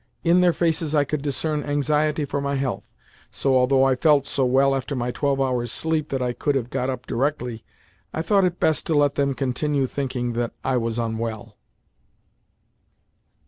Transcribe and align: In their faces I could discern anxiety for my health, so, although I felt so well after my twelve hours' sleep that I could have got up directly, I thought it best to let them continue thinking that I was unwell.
In 0.23 0.41
their 0.41 0.51
faces 0.51 0.95
I 0.95 1.03
could 1.03 1.21
discern 1.21 1.61
anxiety 1.63 2.25
for 2.25 2.41
my 2.41 2.55
health, 2.55 2.81
so, 3.29 3.55
although 3.55 3.83
I 3.83 3.95
felt 3.95 4.25
so 4.25 4.45
well 4.45 4.73
after 4.75 4.95
my 4.95 5.11
twelve 5.11 5.39
hours' 5.39 5.71
sleep 5.71 6.09
that 6.09 6.23
I 6.23 6.33
could 6.33 6.55
have 6.55 6.71
got 6.71 6.89
up 6.89 7.05
directly, 7.05 7.63
I 8.11 8.23
thought 8.23 8.43
it 8.43 8.59
best 8.59 8.87
to 8.87 8.95
let 8.95 9.13
them 9.13 9.35
continue 9.35 9.85
thinking 9.85 10.33
that 10.33 10.53
I 10.63 10.75
was 10.77 10.97
unwell. 10.97 11.55